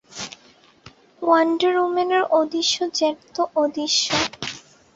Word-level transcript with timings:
Wonder 1.21 1.73
ওম্যানের 1.77 2.23
অদৃশ্য 2.39 2.77
jet 2.97 3.17
তো 3.35 3.41
অদৃশ্য। 3.55 4.05